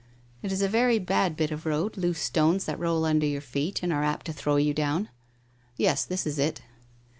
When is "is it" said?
6.25-6.61